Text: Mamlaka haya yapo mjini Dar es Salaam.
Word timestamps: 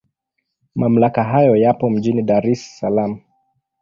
Mamlaka 0.75 1.23
haya 1.23 1.55
yapo 1.57 1.89
mjini 1.89 2.21
Dar 2.23 2.47
es 2.47 2.61
Salaam. 2.79 3.19